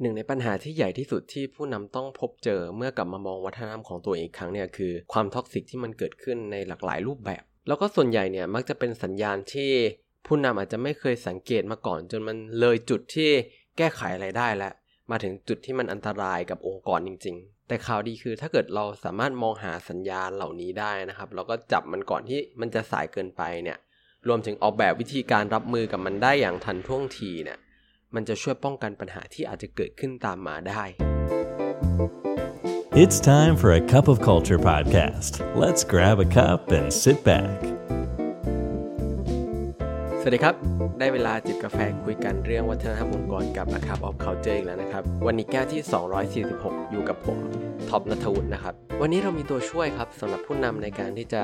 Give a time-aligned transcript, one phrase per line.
[0.00, 9.70] หนึ่งในปัญหาที่ใหญ่ที่สุดที่ผู้นำต้องพบเจอเมื่อกลับมามองวัฒนธรรมของตัวเองอีกครั้งเนี่ยคือความ toxic ที่มันเกิดขึ้นในหลากหลายรูปแบบ แล้วก็ส่วนใหญ่เนี่ยมักจะเป็นสัญญาณที่
[10.26, 13.30] ผู้นำอาจจะไม่เคยสังเกตมาก่อน จนมันเลยจุดที่
[13.76, 14.72] แก้ไขอะไรได้แล้ว
[15.10, 23.78] มาถึงจุดที่มันอันตรายกับองค์กรจริง ๆ แต่ข่าวดีคือถ้าเกิดเราสามารถมองหาสัญญาณเหล่านี้ได้นะครับเราก็จับมันก่อนที่มันจะสายเกินไปเนี่ย
[24.28, 27.58] รวมถึงออกแบบวิธีการรับมือกับมันได้อย่างทันท่วงทีเนี่ย
[28.14, 30.82] มันจะช่วยป้องกันปัญหาที่อาจจะเกิดขึ้นตามมาได้
[33.02, 35.32] It's time for a cup of culture podcast.
[35.62, 37.58] Let's grab a cup and sit back.
[40.20, 40.54] สวัสดีครับ
[40.98, 45.82] ได้เวลาจิบกาแฟคุยกันเรื่องวัฒนธรรมองค์กรกับ a c u p of Culture อีกแล้วนะครับ วันนี้แก้วที่
[46.52, 47.38] 246 อยู่กับผม
[47.88, 51.42] ท็อปนัทวุฒินะครับ วันนี้เรามีตัวช่วยครับสำหรับผู้นำในการที่จะ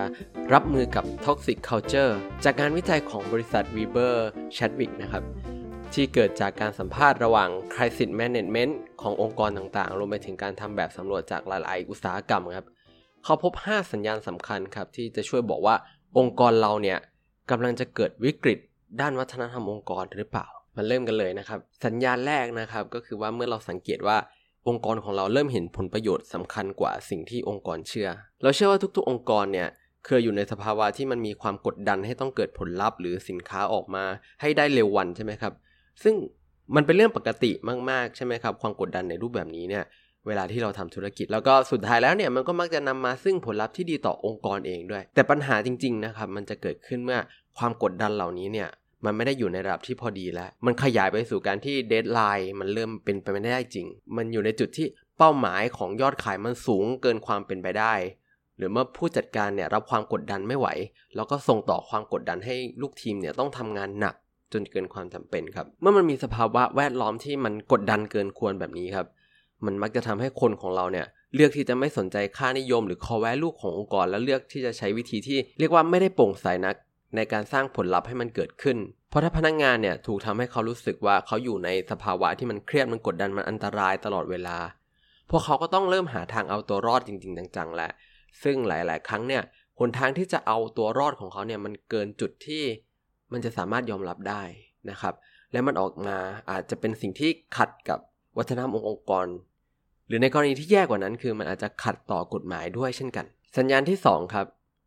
[0.53, 2.13] รับมือกับ Toxic Culture
[2.45, 4.15] จากงานวิจัยของบริษัท Weber
[4.57, 5.25] Chadwick นะครับ
[5.95, 8.73] ที่เกิดจากการสัมภาษณ์ระหว่าง Crisis Management
[9.03, 12.67] ขององค์กรต่างๆ รวมไปถึงการทำแบบสำรวจจากหลาย ๆ อุตสาหกรรมครับ
[13.25, 15.75] เขาพบ 5 สัญญาณสำคัญครับ ที่จะช่วยบอกว่า
[16.19, 16.99] องค์กรเราเนี่ย
[17.51, 18.59] กำลังจะเกิดวิกฤต
[19.01, 24.17] ด้านวัฒนธรรมองค์กรหรือเปล่า มาเริ่มกันเลยนะครับ สัญญาณแรกนะครับก็คือว่าเมื่อเราสังเกตว่า
[24.69, 28.09] องค์กรของเราเริ่มเห็นผลประโยชน์สำคัญกว่าสิ่งที่องค์กรเชื่อ
[28.43, 29.69] เราเชื่อว่าทุกๆ องค์กรเนี่ย
[30.07, 34.05] เคยอยู่ในสภาวะที่มันมีความกดดันให้ต้องเกิดผลลัพธ์ หรือสินค้าออกมา
[34.41, 35.53] ให้ได้เร็ววันใช่ไหมครับ
[36.03, 36.15] ซึ่ง
[36.75, 37.51] มันเป็นเรื่องปกติ
[37.91, 39.85] มากๆใช่ไหมครับ ความกดดันในรูปแบบนี้เนี่ย
[40.27, 47.21] เวลาที่เราทำธุรกิจ แล้วก็สุดท้ายแล้วเนี่ยมันก็มักจะนำมาซึ่งผลลัพธ์ที่ดีต่อองค์กรเองด้วย แต่ปัญหาจริง ๆ นะครับ มันจะเกิดขึ้นเมื่อ
[47.59, 48.69] ความกดดันเหล่านี้เนี่ย
[49.05, 54.87] มันไม่ได้อยู่ในระดับที่พอดีแล้ว มันขยายไปสู่การที่เดทไลน์มันเริ่มเป็นไปไม่ได้จริง มันอยู่ในจุดที่
[55.19, 57.95] เป้าหมายของยอดขายมันสูงเกินความเป็นไปได้
[58.57, 60.69] หรือเมื่อผู้จัดการเนี่ยรับความกดดันไม่ไหว
[61.15, 64.15] แล้วก็ส่งต่อความกดดันให้ลูกทีมเนี่ยต้องทำงานหนัก
[64.55, 69.07] จนเกินความจำเป็นครับ เมื่อมันมีสภาวะแวดล้อมที่มันกดดันเกินควรแบบนี้ครับ
[69.65, 76.77] มันมักจะทำให้คนของเราเนี่ยเลือกที่จะไม่สนใจค่านิยม หรือ core value ขององค์กร แล้วเลือกที่จะใช้วิธีที่เรียกว่าไม่ได้โปร่งใสนัก
[77.17, 78.77] ในการสร้างผลลัพธ์ให้มันเกิดขึ้น
[79.11, 84.59] เพราะถ้าพนักงงานเนี่ยถูกทำให้เขารู้สึกว่าเขาอยู่ในสภาวะที่มันเครียดมันกดดันมันอันตรายตลอดเวลา
[85.31, 87.91] พวกเขาก็ต้องเริ่มหาทางเอาตัวรอดจริงๆจังๆแหละ
[88.43, 89.43] ซึ่งหลาย ๆ ครั้งเนี่ย
[89.81, 92.65] หนทางที่จะเอาตัวรอดของเขาเนี่ยมันเกินจุดที่
[93.35, 94.43] มันจะสามารถยอมรับได้
[94.91, 95.15] นะครับ
[95.53, 96.19] และมันออกมา
[96.51, 97.99] อาจจะเป็นสิ่งที่ขัดกับ
[98.39, 99.27] วัฒนธรรมองค์กร
[100.09, 104.47] หรือในกรณีที่แย่กว่านั้นคือมันอาจจะขัดต่อกฎหมายด้วยเช่นกัน สัญญาณที่ 2 ครับ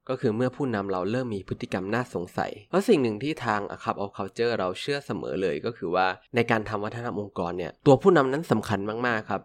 [0.10, 9.42] ก็คือเมื่อผู้นำเราเริ่มมีพฤติกรรมน่าสงสัย เพราะสิ่งหนึ่งที่ทาง a c u p of Culture เราเชื่อเสมอเลยก็คือว่าในการทำวัฒนธรรมองค์กรเนี่ยตัวผู้นำนั้นสำคัญมากๆครับ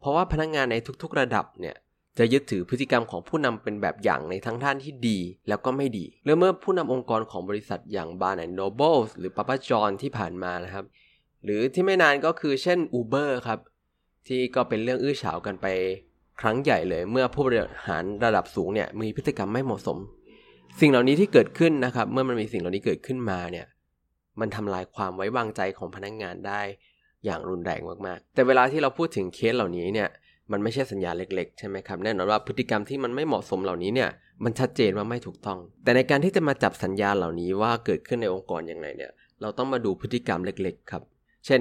[0.00, 1.76] เพราะว่าพนักงงานในทุกๆระดับเนี่ย
[2.18, 10.84] จะยึดถือพฤติกรรมของผู้นำเป็นแบบอย่างในทั้งด้านที่ดี แล้วก็ไม่ดี แลวเมื่อผู้นำองค์กรของบริษัทอย่าง Bar and Noble หรือ Papa John ที่ผ่านมานะครับ
[11.44, 13.58] หรือที่ไม่นานก็คือเช่น Uber ครับ
[14.26, 15.66] ที่ก็เป็นเรื่องอื้อฉาวกันไป
[16.40, 19.98] ครั้งใหญ่เลย เมื่อผู้บริหารระดับสูงเนี่ยมีพฤติกรรมไม่เหมาะสม
[20.80, 23.66] สิ่งเหล่านี้ที่เกิดขึ้นนะครับ เมื่อมันมีสิ่งเหล่านี้เกิดขึ้นมาเนี่ย
[24.40, 26.60] มันทำลายความไว้วางใจของพนักงงานได้
[27.24, 30.08] อย่างรุนแรงมากๆ แต่เวลาที่เราพูดถึงเคสเหล่านี้เนี่ย
[30.52, 34.10] มันไม่ใช่สัญญาเล็กๆ ใช่ไหมครับ แน่นอนว่าพฤติกรรมที่มันไม่เหมาะสมเหล่านี้เนี่ย
[34.44, 41.02] มันชัดเจนว่าไม่ถูกต้อง แต่ในการที่จะมาจับสัญญาเหล่านี้ว่าเกิดขึ้นในองค์กรอย่างไรเนี่ยเราต้องมาดูพฤติกรรมเล็กๆ ครับ
[41.46, 41.60] เช่น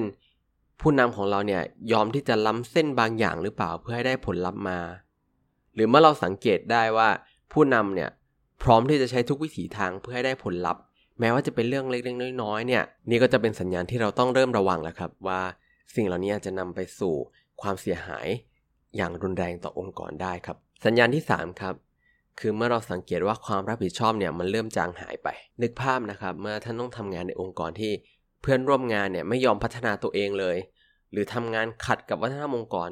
[0.81, 1.61] ผู้นำของเราเนี่ย
[1.91, 4.79] ยอมที่จะล้ำเส้นบางอย่างหรือเปล่าเพื่อให้ได้ผลลัพธ์มา
[5.75, 7.09] หรือเมื่อเราสังเกตได้ว่า
[7.53, 8.09] ผู้นำเนี่ย
[8.63, 10.81] พร้อมที่จะใช้ทุกวิถีทางเพื่อให้ได้ผลลัพธ์
[11.19, 15.41] แม้ว่าจะเป็นเรื่องเล็กๆ น้อยๆเนี่ยนี่ก็จะเป็นสัญญาณที่เราต้องเริ่มระวังแล้วครับว่า
[15.95, 17.15] สิ่งเหล่านี้จะนำไปสู่
[17.61, 18.27] ความเสียหาย
[18.97, 21.75] อย่างรุนแรงต่อองค์กรได้ครับ สัญญาณที่ 3 ครับ
[22.39, 25.27] คือเมื่อเราสังเกตว่าความรับผิดชอบเนี่ยมันเริ่มจางหายไป
[25.61, 27.91] นึกภาพนะครับ เมื่อท่านต้องทำงานในองค์กรที่
[28.41, 30.57] เพื่อนร่วมงานเนี่ยไม่ยอมพัฒนาตัวเองเลย
[31.11, 32.89] หรือทำงานขัดกับวัฒนธรรมองค์กร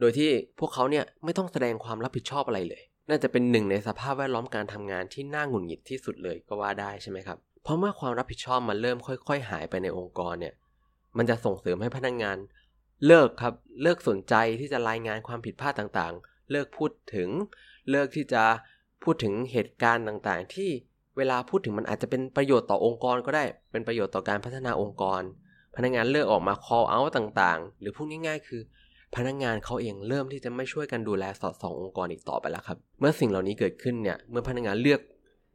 [0.00, 10.54] โดยที่พวกเขาเนี่ยไม่ต้องแสดงความรับผิดชอบอะไรเลย น่าจะเป็นหนึ่งในสภาพแวดล้อมการทำงานที่น่าหงุดหงิดที่สุดเลยก็ว่าได้ใช่ไหมครับ เพราะเมื่อความรับผิดชอบมันเริ่มค่อย ๆ หายไปในองค์กรเนี่ย
[11.16, 12.36] มันจะส่งเสริมให้พนักงงาน
[13.06, 17.28] เลิกครับเลิกสนใจที่จะรายงานความผิดพลาดต่างๆ เลิกพูดถึง
[17.90, 18.42] เลิกที่จะ
[19.02, 20.70] พูดถึงเหตุการณ์ต่างๆ ที่
[21.16, 25.22] เวลาพูดถึงมันอาจจะเป็นประโยชน์ต่อองค์กรก็ได้ เป็นประโยชน์ต่อการพัฒนาองค์กร
[25.76, 28.62] พนักงานเลิกออกมา call out ต่างๆ หรือพูดง่าย ๆ คือ
[29.16, 35.00] พนักงานเขาเองเริ่มที่จะไม่ช่วยกันดูแลสอดส่ององค์กรอีกต่อไปแล้วครับ เมื่อสิ่งเหล่านี้เกิดขึ้นเนี่ย เมื่อพนักงานเลือก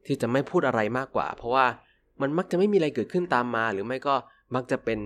[0.06, 1.66] ที่จะไม่พูดอะไรมากกว่า เพราะว่า
[2.22, 4.16] มันมักจะไม่มีอะไรเกิดขึ้นตามมา หรือไม่ก็
[4.56, 5.00] มักจะเป็น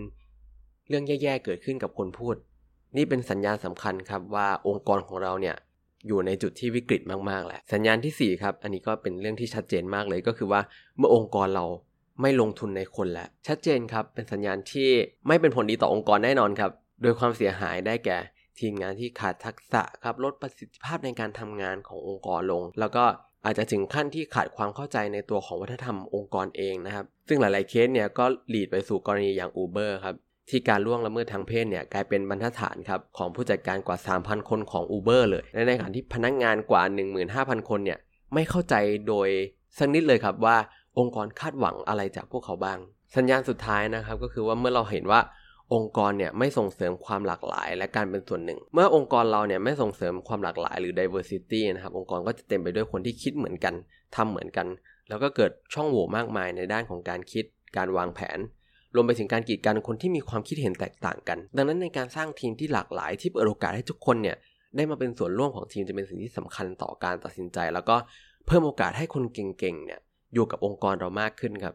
[0.89, 2.35] เรื่องแย่ๆเกิดขึ้นกับคนพูด
[2.97, 5.55] นี่เป็นสัญญาณสำคัญครับว่าองค์กรของเราเนี่ย
[6.07, 10.61] อยู่ในจุดที่วิกฤตมากๆแหละสัญญาณที่ 4 ครับ อันนี้ก็เป็นเรื่องที่ชัดเจนมากเลยก็คือว่า
[10.97, 11.65] เมื่อองค์กรเรา
[12.21, 14.89] ไม่ลงทุนในคนแล้วชัดเจนครับเป็นสัญญาณที่
[15.27, 16.71] ไม่เป็นผลดีต่อองค์กรแน่นอนครับ
[17.01, 18.17] โดยความเสียหายได้แก่
[18.59, 23.05] ทีมงานที่ขาดทักษะครับลดประสิทธิภาพในการทำงานขององค์กรลง แล้วก็
[23.45, 30.15] อาจจะถึงขั้นที่ขาดความเข้าใจในตัวของวัฒนธรรมองค์กรเองนะครับ ซึ่งหลาย ๆ เคสเนี่ยก็หลีดไปสู่กรณีอย่าง Uber ครับ
[30.49, 36.81] ที่การล่วงละเมิดทางเพศเนี่ยกลายเป็นบรรทัดฐานครับของผู้จัดการกว่า 3,000 คนของ Uber เลยและในขณะที่พนักงงานกว่า
[37.25, 37.99] 15,000 คนเนี่ย
[38.33, 38.75] ไม่เข้าใจ
[39.07, 39.29] โดย
[39.77, 40.57] สักนิดเลยครับว่า
[40.99, 42.79] องค์กรคาดหวังอะไรจากพวกเขาบ้าง
[43.15, 45.21] สัญญาณสุดท้ายนะครับก็คือว่าเมื่อเราเห็นว่า
[45.73, 53.73] องค์กรเนี่ยไม่ส่งเสริมความหลากหลาย และการเป็นส่วนหนึ่ง เมื่อองค์กรเราเนี่ยไม่ส่งเสริมความหลากหลาย หรือ diversity นะครับองค์กรก็จะเต็มไปด้วยคนที่คิดเหมือนกัน
[54.15, 54.67] ทำเหมือนกัน
[55.09, 57.45] แล้วก็เกิดช่องโหว่มากมายในด้านของการคิด
[57.77, 58.39] การวางแผน
[58.95, 64.35] รวมไปถึงการกีดกันคนที่มีความคิดเห็นแตกต่างกัน ดังนั้นในการสร้างทีมที่หลากหลายที่เปิดโอกาสให้ทุกคนเนี่ย
[64.75, 67.95] ได้มาเป็นส่วนร่วมของทีมจะเป็นสิ่งที่สำคัญต่อการตัดสินใจ แล้วก็
[68.45, 69.99] เพิ่มโอกาสให้คนเก่งๆเนี่ย
[70.33, 71.73] อยู่กับองค์กรเรามากขึ้นครับ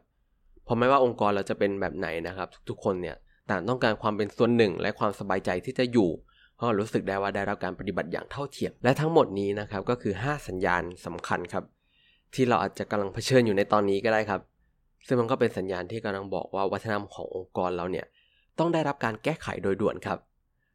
[0.65, 3.17] เพราะไม่ว่าองค์กรเราจะเป็นแบบไหนนะครับ ทุกๆคนเนี่ย
[3.51, 6.11] ต่างต้องการความเป็นส่วนหนึ่ง และความสบายใจที่จะอยู่
[6.57, 11.65] เพราะรู้สึกได้ว่าได้รับการปฏิบัติอย่างเท่าเทียม และทั้งหมดนี้นะครับก็คือ 5 สัญญาณสำคัญครับ
[12.35, 14.41] ที่เราอาจจะกำลังเผชิญอยู่ในตอนนี้ก็ได้ครับ
[15.07, 18.07] ซึ่งมันก็เป็นสัญญาณที่กำลังบอกว่าวัฒนธรรมขององค์กรเราเนี่ย
[18.59, 20.19] ต้องได้รับการแก้ไขโดยด่วนครับ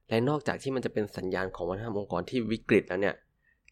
[0.09, 3.15] และนอกจากที่มันจะเป็นสัญญาณของวัฒนธรรมองค์กรที่วิกฤตแล้วเนี่ย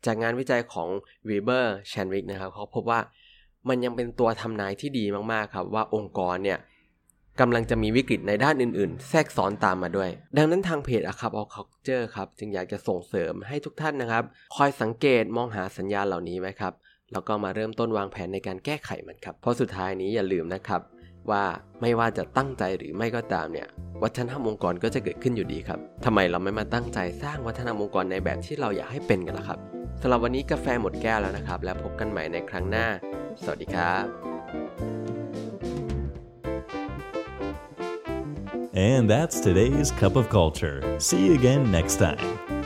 [0.05, 0.89] จากงานวิจัยของ
[1.29, 2.99] Weber c h a n w i c k นะครับเขาพบว่า
[3.69, 6.59] มันยังเป็นตัวทำนายที่ดีมากๆครับว่าองค์กรเนี่ย
[7.39, 14.23] กำลังจะมีวิกฤตในด้านอื่นๆ แทรกซ้อนตามมาด้วย ดังนั้นทางเพจอะครับออคเจอร์ครับจึงอยากจะส่งเสริมให้ทุกท่านนะครับ
[14.55, 16.73] คอยสังเกตมองหาสัญญาณเหล่านี้ไว้ครับ
[17.13, 20.81] แล้วก็มาเริ่มต้นวางแผนในการแก้ไขมันครับ เพราะสุดท้ายนี้อย่าลืมนะครับ
[21.31, 21.43] ว่า
[21.81, 23.67] ไม่ว่าจะตั้งใจหรือไม่ก็ตามเนี่ย
[24.03, 29.59] วัฒนธรรมองค์กรก็จะเกิดขึ้นอยู่ดีครับทำไมเราไม่มาตั้งใจสร้างวัฒนธรรมองค์กรในแบบที่เราอยากให้เป็นกันล่ะครับ
[30.01, 32.87] สำหรับวันนี้กาแฟหมดแก้วแล้วนะครับ แล้วพบกันใหม่ในครั้งหน้า
[33.43, 34.05] สวัสดีครับ
[38.75, 40.77] And that's today's Cup of Culture.
[40.97, 42.62] See you again next time.